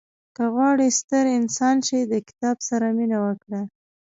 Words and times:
•که 0.35 0.43
غواړې 0.53 0.87
ستر 0.99 1.25
انسان 1.39 1.75
شې، 1.87 1.99
د 2.11 2.13
کتاب 2.27 2.57
سره 2.69 2.85
مینه 2.97 3.17
وکړه. 3.25 3.61